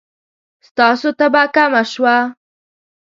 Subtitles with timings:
[0.67, 2.15] ستاسو تبه کمه شوه؟